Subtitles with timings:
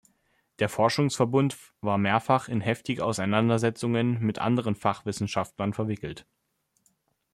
[0.57, 6.25] Der Forschungsverbund war mehrfach in heftige Auseinandersetzungen mit anderen Fachwissenschaftlern verwickelt.